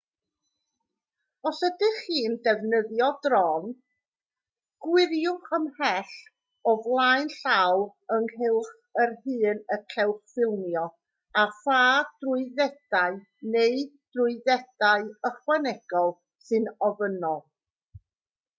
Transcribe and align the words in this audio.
os 1.49 1.57
ydych 1.65 1.97
chi'n 2.05 2.35
defnyddio 2.45 3.07
drôn 3.25 3.67
gwiriwch 4.85 5.51
ymhell 5.57 6.15
o 6.71 6.73
flaen 6.85 7.29
llaw 7.33 7.83
ynghylch 8.17 8.71
yr 9.03 9.13
hyn 9.27 9.61
y 9.75 9.77
cewch 9.95 10.23
ffilmio 10.37 10.85
a 11.41 11.43
pha 11.59 11.83
drwyddedau 12.25 13.19
neu 13.57 13.85
drwyddedau 14.17 15.05
ychwanegol 15.31 16.11
sy'n 16.49 16.67
ofynnol 16.91 17.45